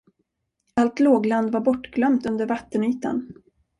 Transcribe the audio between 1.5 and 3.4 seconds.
var bortglömt under vattenytan.